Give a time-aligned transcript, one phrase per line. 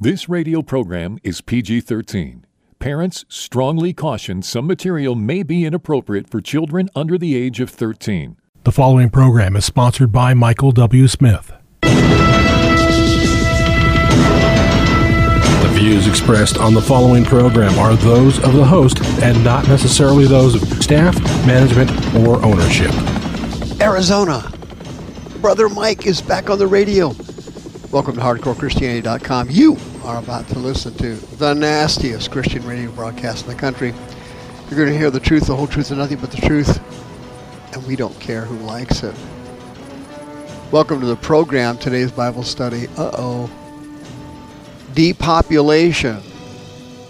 [0.00, 2.46] This radio program is PG 13.
[2.78, 8.36] Parents strongly caution some material may be inappropriate for children under the age of 13.
[8.62, 11.08] The following program is sponsored by Michael W.
[11.08, 11.52] Smith.
[11.80, 11.90] The
[15.72, 20.54] views expressed on the following program are those of the host and not necessarily those
[20.54, 22.92] of staff, management, or ownership.
[23.80, 24.48] Arizona.
[25.40, 27.12] Brother Mike is back on the radio.
[27.90, 29.48] Welcome to HardcoreChristianity.com.
[29.50, 33.94] You are about to listen to the nastiest Christian radio broadcast in the country.
[34.68, 36.80] You're going to hear the truth, the whole truth, and nothing but the truth.
[37.74, 39.14] And we don't care who likes it.
[40.70, 41.78] Welcome to the program.
[41.78, 42.86] Today's Bible study.
[42.96, 43.50] Uh oh.
[44.94, 46.20] Depopulation,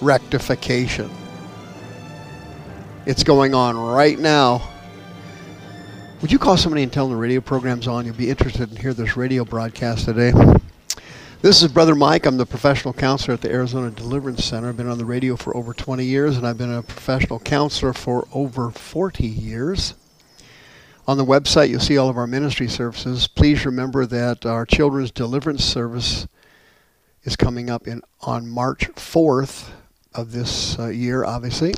[0.00, 1.10] rectification.
[3.06, 4.68] It's going on right now.
[6.20, 8.04] Would you call somebody and tell them the radio program's on?
[8.04, 10.32] You'll be interested in hear this radio broadcast today.
[11.42, 12.26] This is Brother Mike.
[12.26, 14.68] I'm the professional counselor at the Arizona Deliverance Center.
[14.68, 17.94] I've been on the radio for over 20 years, and I've been a professional counselor
[17.94, 19.94] for over 40 years.
[21.08, 23.26] On the website, you'll see all of our ministry services.
[23.26, 26.28] Please remember that our children's deliverance service
[27.22, 29.70] is coming up in on March 4th
[30.12, 31.72] of this uh, year, obviously.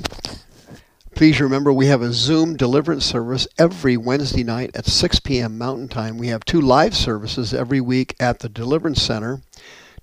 [1.23, 5.57] Please remember we have a Zoom deliverance service every Wednesday night at 6 p.m.
[5.57, 6.17] Mountain Time.
[6.17, 9.41] We have two live services every week at the Deliverance Center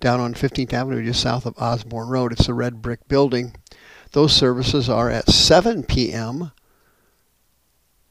[0.00, 2.32] down on 15th Avenue, just south of Osborn Road.
[2.32, 3.54] It's a red brick building.
[4.12, 6.52] Those services are at 7 p.m.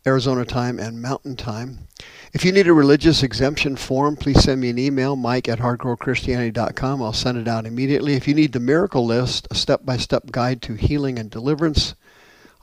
[0.06, 1.88] Arizona time and Mountain Time.
[2.32, 7.02] If you need a religious exemption form, please send me an email, mike at hardcorechristianity.com.
[7.02, 8.14] I'll send it out immediately.
[8.14, 11.96] If you need the miracle list, a step by step guide to healing and deliverance,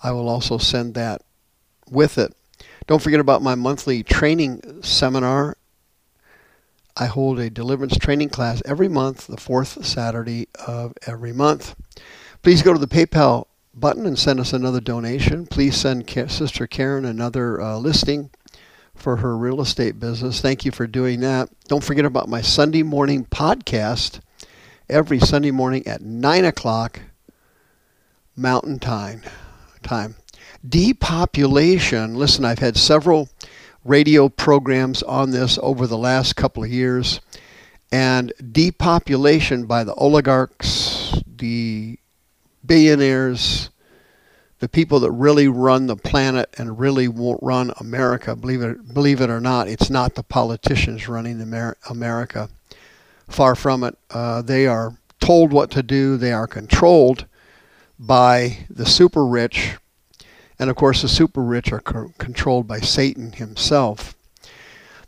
[0.06, 1.22] I will also send that
[1.90, 2.32] with it.
[2.86, 5.56] Don't forget about my monthly training seminar.
[6.96, 11.74] I hold a deliverance training class every month, the fourth Saturday of every month.
[12.44, 15.44] Please go to the PayPal button and send us another donation.
[15.44, 18.30] Please send Sister Karen another uh, listing
[18.94, 20.40] for her real estate business.
[20.40, 21.48] Thank you for doing that.
[21.66, 24.20] Don't forget about my Sunday morning podcast
[24.88, 27.00] every Sunday morning at 9 o'clock
[28.36, 29.22] Mountain Time
[29.86, 30.16] time.
[30.68, 33.28] Depopulation, listen, I've had several
[33.84, 37.20] radio programs on this over the last couple of years,
[37.92, 41.98] and depopulation by the oligarchs, the
[42.64, 43.70] billionaires,
[44.58, 49.20] the people that really run the planet and really won't run America, believe it, believe
[49.20, 51.40] it or not, it's not the politicians running
[51.88, 52.48] America.
[53.28, 53.98] Far from it.
[54.10, 56.16] Uh, they are told what to do.
[56.16, 57.26] They are controlled
[57.98, 59.76] by the super rich.
[60.58, 64.14] And of course, the super rich are co- controlled by Satan himself.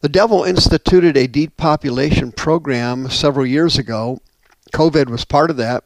[0.00, 4.20] The devil instituted a depopulation program several years ago.
[4.72, 5.84] COVID was part of that.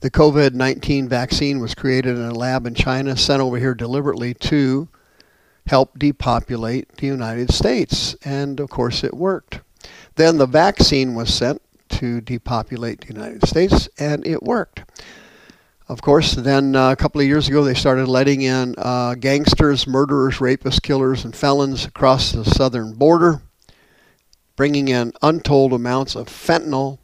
[0.00, 4.34] The COVID 19 vaccine was created in a lab in China, sent over here deliberately
[4.34, 4.88] to
[5.66, 8.14] help depopulate the United States.
[8.24, 9.60] And of course, it worked.
[10.16, 14.82] Then the vaccine was sent to depopulate the United States, and it worked.
[15.88, 19.86] Of course, then uh, a couple of years ago, they started letting in uh, gangsters,
[19.86, 23.40] murderers, rapists, killers, and felons across the southern border,
[24.56, 26.98] bringing in untold amounts of fentanyl.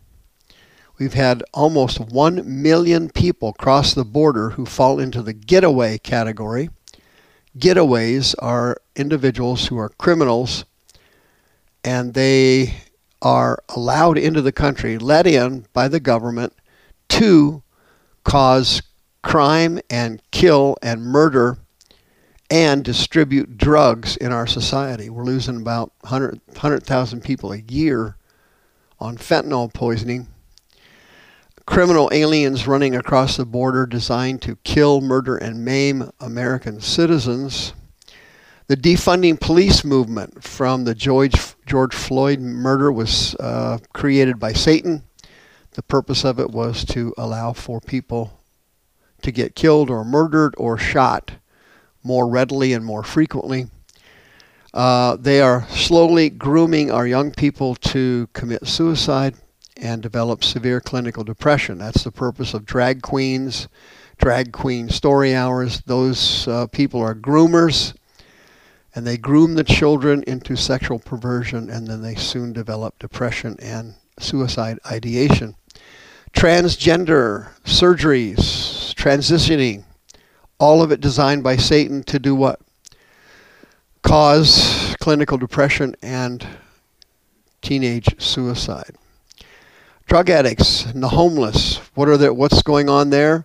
[0.99, 6.71] We've had almost 1 million people cross the border who fall into the getaway category.
[7.57, 10.65] Getaways are individuals who are criminals
[11.85, 12.75] and they
[13.21, 16.53] are allowed into the country, let in by the government
[17.11, 17.63] to
[18.25, 18.83] cause
[19.23, 21.59] crime and kill and murder
[22.51, 25.09] and distribute drugs in our society.
[25.09, 28.17] We're losing about 100 100,000 people a year
[29.01, 30.29] on fentanyl poisoning.
[31.65, 37.73] Criminal aliens running across the border designed to kill, murder, and maim American citizens.
[38.67, 45.05] The defunding police movement from the George, George Floyd murder was uh, created by Satan
[45.75, 48.41] the purpose of it was to allow for people
[49.23, 51.33] to get killed or murdered or shot
[52.03, 53.67] more readily and more frequently.
[54.75, 59.35] Uh, they are slowly grooming our young people to commit suicide
[59.77, 61.79] and develop severe clinical depression.
[61.79, 63.69] That's the purpose of drag queens,
[64.19, 65.83] drag queen story hours.
[65.83, 67.95] Those uh, people are groomers
[68.95, 73.95] and they groom the children into sexual perversion and then they soon develop depression and
[74.19, 75.55] suicide ideation
[76.33, 79.85] transgender surgeries, transitioning,
[80.59, 82.61] all of it designed by Satan to do what?
[84.03, 86.47] Cause clinical depression and
[87.63, 88.97] teenage suicide.
[90.07, 91.79] drug addicts and the homeless.
[91.95, 93.45] What are the, what's going on there?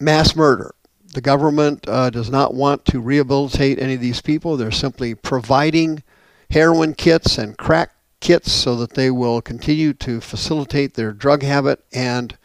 [0.00, 0.74] Mass murder.
[1.12, 4.56] The government uh, does not want to rehabilitate any of these people.
[4.56, 6.02] They're simply providing
[6.50, 7.93] heroin kits and crack
[8.24, 12.36] kits so that they will continue to facilitate their drug habit and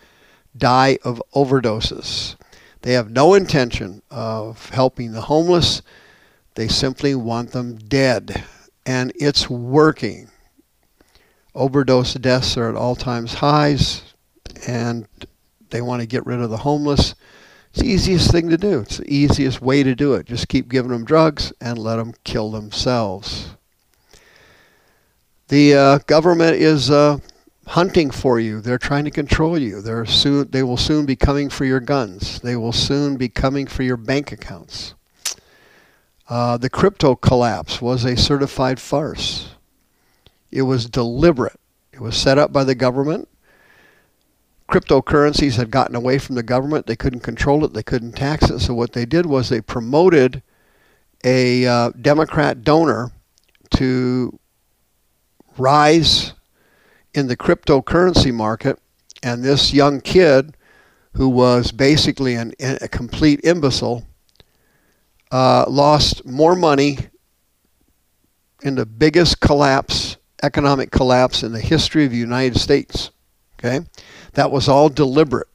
[0.56, 2.36] die of overdoses.
[2.82, 5.82] They have no intention of helping the homeless.
[6.56, 8.44] They simply want them dead.
[8.86, 10.30] And it's working.
[11.56, 14.04] Overdose deaths are at all times highs,
[14.68, 15.08] and
[15.70, 17.16] they want to get rid of the homeless.
[17.70, 18.82] It's the easiest thing to do.
[18.82, 20.26] It's the easiest way to do it.
[20.26, 23.52] Just keep giving them drugs and let them kill themselves.
[25.50, 27.18] The uh, government is uh,
[27.66, 28.62] hunting for you.
[28.62, 29.82] They're trying to control you.
[29.82, 32.40] They're soon, they will soon be coming for your guns.
[32.40, 34.94] They will soon be coming for your bank accounts.
[36.30, 39.56] Uh, the crypto collapse was a certified farce.
[40.52, 41.60] It was deliberate.
[41.94, 43.28] It was set up by the government.
[44.70, 46.86] Cryptocurrencies had gotten away from the government.
[46.86, 47.74] They couldn't control it.
[47.74, 48.60] They couldn't tax it.
[48.60, 50.44] So what they did was they promoted
[51.24, 53.12] a uh, Democrat donor
[53.72, 54.39] to
[55.60, 56.34] rise
[57.14, 58.80] in the cryptocurrency market,
[59.24, 60.56] and this young kid,
[61.14, 64.06] who was basically an, a complete imbecile,
[65.32, 66.98] uh, lost more money
[68.62, 73.12] in the biggest collapse, economic collapse in the history of the United States.
[73.58, 73.82] Okay,
[74.34, 75.48] that was all deliberate.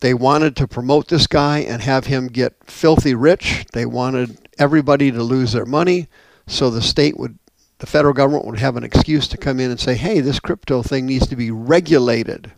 [0.00, 3.64] They wanted to promote this guy and have him get filthy rich.
[3.72, 6.08] They wanted everybody to lose their money
[6.46, 7.38] so the state would
[7.78, 10.82] the federal government would have an excuse to come in and say, hey, this crypto
[10.82, 12.52] thing needs to be regulated.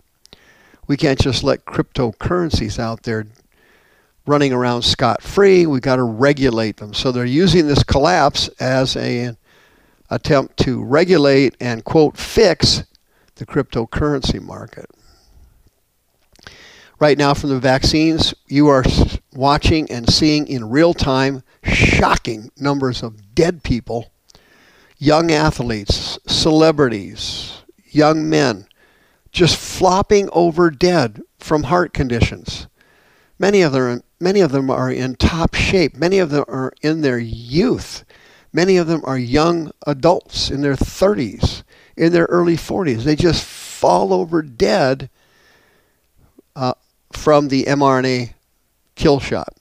[0.86, 3.26] We can't just let cryptocurrencies out there
[4.26, 5.66] running around scot free.
[5.66, 6.94] We've got to regulate them.
[6.94, 9.36] So they're using this collapse as an
[10.10, 12.84] attempt to regulate and, quote, fix
[13.34, 14.86] the cryptocurrency market.
[17.00, 18.84] Right now, from the vaccines, you are
[19.32, 24.10] watching and seeing in real time shocking numbers of dead people
[24.98, 28.66] young athletes, celebrities, young men,
[29.30, 32.66] just flopping over dead from heart conditions.
[33.38, 35.94] Many of them, many of them are in top shape.
[35.96, 38.04] Many of them are in their youth.
[38.52, 41.62] Many of them are young adults in their 30s,
[41.96, 43.04] in their early 40s.
[43.04, 45.10] They just fall over dead
[46.56, 46.72] uh,
[47.12, 48.32] from the mRNA
[48.96, 49.54] kill shot.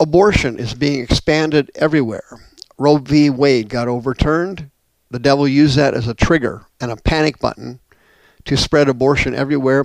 [0.00, 2.51] Abortion is being expanded everywhere.
[2.82, 3.30] Roe v.
[3.30, 4.68] Wade got overturned.
[5.08, 7.78] The devil used that as a trigger and a panic button
[8.44, 9.84] to spread abortion everywhere.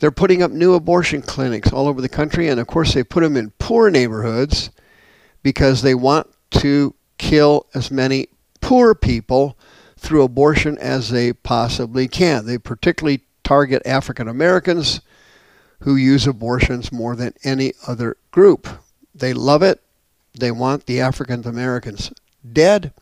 [0.00, 3.20] They're putting up new abortion clinics all over the country, and of course, they put
[3.20, 4.70] them in poor neighborhoods
[5.44, 6.26] because they want
[6.58, 8.26] to kill as many
[8.60, 9.56] poor people
[9.96, 12.46] through abortion as they possibly can.
[12.46, 15.00] They particularly target African Americans
[15.82, 18.66] who use abortions more than any other group.
[19.14, 19.80] They love it.
[20.36, 22.10] They want the African Americans
[22.52, 22.92] dead.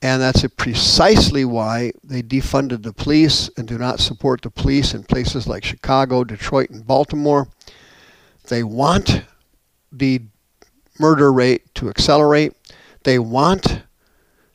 [0.00, 5.02] And that's precisely why they defunded the police and do not support the police in
[5.02, 7.48] places like Chicago, Detroit, and Baltimore.
[8.46, 9.22] They want
[9.90, 10.22] the
[11.00, 12.52] murder rate to accelerate.
[13.02, 13.82] They want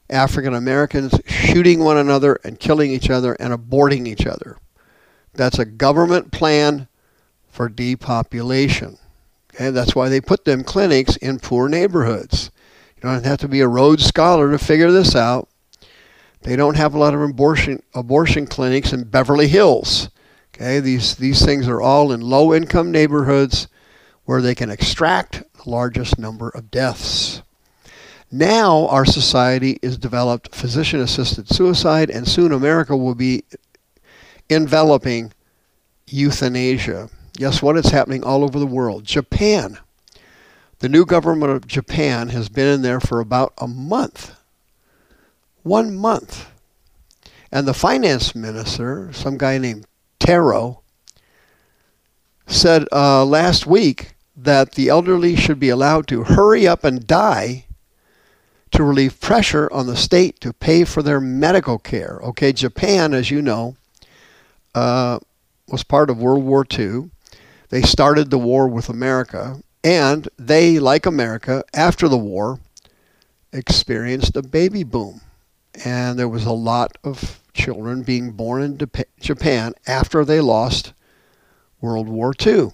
[0.10, 4.58] African Americans shooting one another and killing each other and aborting each other.
[5.34, 6.88] That's a government plan
[7.50, 8.98] for depopulation.
[9.54, 12.52] Okay, that's why they put them clinics in poor neighborhoods.
[13.04, 15.50] You don't have to be a Rhodes Scholar to figure this out.
[16.44, 20.10] They don't have a lot of abortion abortion clinics in Beverly Hills.
[20.56, 23.68] Okay, these these things are all in low income neighborhoods
[24.24, 27.44] where they can extract the largest number of deaths.
[28.32, 33.44] Now our society is developed physician assisted suicide and soon America will be
[34.50, 35.34] enveloping
[36.08, 37.10] euthanasia.
[37.34, 37.76] Guess what?
[37.76, 39.04] It's happening all over the world.
[39.04, 39.78] Japan
[40.84, 44.36] the new government of Japan has been in there for about a month.
[45.62, 46.52] One month.
[47.54, 49.86] And the finance minister, some guy named
[50.20, 50.82] Taro,
[52.48, 57.64] said uh, last week that the elderly should be allowed to hurry up and die
[58.72, 62.20] to relieve pressure on the state to pay for their medical care.
[62.22, 63.78] Okay, Japan, as you know,
[64.76, 65.18] uh,
[65.70, 67.10] was part of World War II.
[67.70, 72.60] They started the war with America and they, like America, after the war,
[73.52, 75.22] experienced a baby boom.
[75.86, 78.80] And there was a lot of children being born in
[79.20, 80.94] Japan after they lost
[81.82, 82.70] World War II.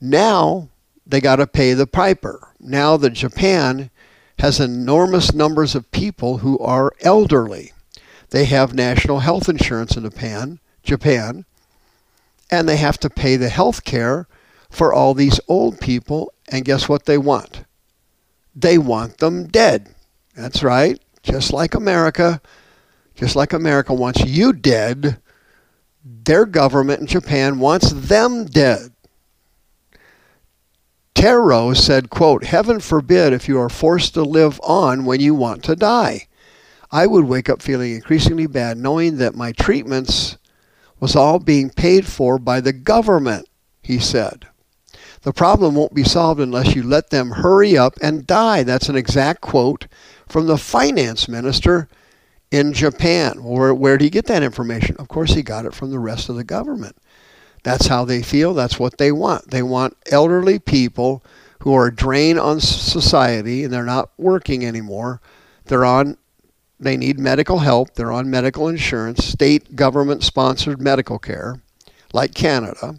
[0.00, 0.68] Now
[1.06, 2.48] they got to pay the piper.
[2.60, 3.90] Now that Japan
[4.38, 7.72] has enormous numbers of people who are elderly.
[8.30, 11.44] They have national health insurance in Japan, Japan,
[12.50, 14.26] and they have to pay the health care
[14.74, 16.32] for all these old people.
[16.48, 17.64] And guess what they want?
[18.54, 19.94] They want them dead.
[20.34, 21.00] That's right.
[21.22, 22.40] Just like America,
[23.14, 25.20] just like America wants you dead,
[26.04, 28.92] their government in Japan wants them dead.
[31.14, 35.64] Taro said, quote, Heaven forbid if you are forced to live on when you want
[35.64, 36.26] to die.
[36.90, 40.36] I would wake up feeling increasingly bad knowing that my treatments
[41.00, 43.48] was all being paid for by the government,
[43.82, 44.46] he said.
[45.24, 48.62] The problem won't be solved unless you let them hurry up and die.
[48.62, 49.86] That's an exact quote
[50.28, 51.88] from the finance minister
[52.50, 53.42] in Japan.
[53.42, 54.96] Where, where did he get that information?
[54.98, 56.96] Of course, he got it from the rest of the government.
[57.62, 58.52] That's how they feel.
[58.52, 59.50] That's what they want.
[59.50, 61.24] They want elderly people
[61.60, 65.22] who are a drain on society and they're not working anymore.
[65.64, 66.18] They're on
[66.78, 67.94] they need medical help.
[67.94, 71.62] They're on medical insurance, state government sponsored medical care,
[72.12, 72.96] like Canada.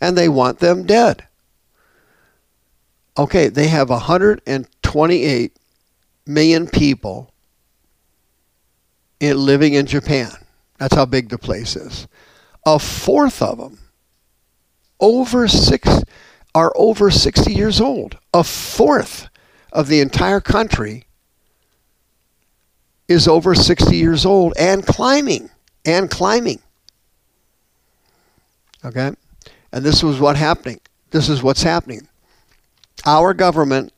[0.00, 1.26] And they want them dead.
[3.18, 5.56] Okay, they have 128
[6.26, 7.32] million people
[9.18, 10.30] in, living in Japan.
[10.78, 12.08] That's how big the place is.
[12.64, 13.78] A fourth of them
[15.00, 16.02] over six
[16.54, 18.16] are over 60 years old.
[18.34, 19.28] A fourth
[19.72, 21.06] of the entire country
[23.08, 25.50] is over 60 years old and climbing
[25.84, 26.60] and climbing.
[28.84, 29.12] Okay?
[29.72, 30.80] And this was what happening.
[31.10, 32.08] This is what's happening.
[33.06, 33.92] Our government,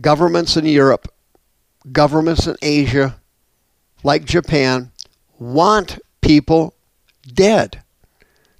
[0.00, 1.08] governments in Europe,
[1.92, 3.16] governments in Asia,
[4.02, 4.92] like Japan,
[5.38, 6.74] want people
[7.34, 7.82] dead.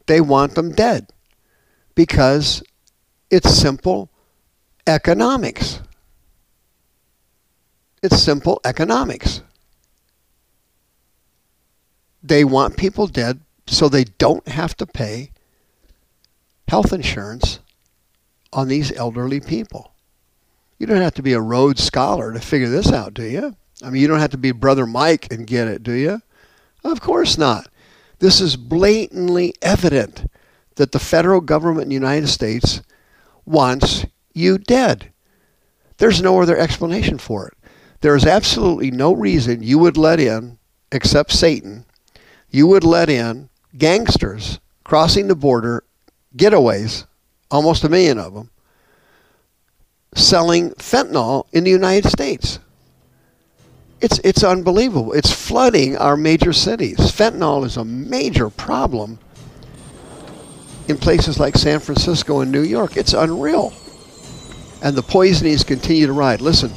[0.06, 1.08] They want them dead
[1.94, 2.62] because
[3.30, 4.10] it's simple
[4.86, 5.80] economics.
[8.02, 9.42] It's simple economics.
[12.22, 15.30] They want people dead so they don't have to pay
[16.70, 17.58] health insurance
[18.52, 19.92] on these elderly people.
[20.78, 23.56] You don't have to be a Rhodes Scholar to figure this out, do you?
[23.82, 26.22] I mean, you don't have to be Brother Mike and get it, do you?
[26.84, 27.68] Of course not.
[28.20, 30.30] This is blatantly evident
[30.76, 32.82] that the federal government in the United States
[33.44, 35.10] wants you dead.
[35.98, 37.54] There's no other explanation for it.
[38.00, 40.56] There is absolutely no reason you would let in,
[40.92, 41.84] except Satan,
[42.48, 45.82] you would let in gangsters crossing the border,
[46.36, 47.06] getaways,
[47.50, 48.50] almost a million of them,
[50.14, 52.58] selling fentanyl in the United States.
[54.00, 55.12] It's, it's unbelievable.
[55.12, 56.96] It's flooding our major cities.
[56.98, 59.18] Fentanyl is a major problem
[60.88, 62.96] in places like San Francisco and New York.
[62.96, 63.72] It's unreal.
[64.82, 66.40] And the poisonings continue to rise.
[66.40, 66.70] Listen,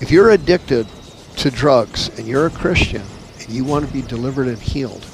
[0.00, 0.86] if you're addicted
[1.36, 3.02] to drugs and you're a Christian,
[3.40, 5.06] and you want to be delivered and healed,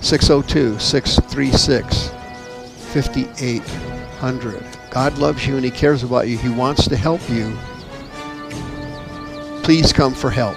[0.00, 2.19] 602 636
[2.92, 4.64] 5800.
[4.90, 6.36] God loves you and He cares about you.
[6.38, 7.56] He wants to help you.
[9.62, 10.56] Please come for help.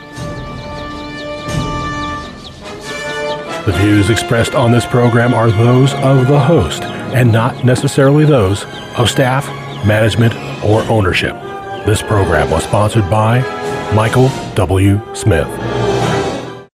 [3.65, 8.65] The views expressed on this program are those of the host and not necessarily those
[8.97, 9.47] of staff,
[9.85, 10.33] management,
[10.65, 11.33] or ownership.
[11.85, 13.39] This program was sponsored by
[13.93, 14.99] Michael W.
[15.15, 15.47] Smith.